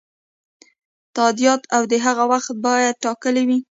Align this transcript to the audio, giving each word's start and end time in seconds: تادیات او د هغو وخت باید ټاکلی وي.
تادیات 1.15 1.61
او 1.75 1.81
د 1.91 1.93
هغو 2.05 2.25
وخت 2.33 2.53
باید 2.65 2.95
ټاکلی 3.03 3.43
وي. 3.49 3.59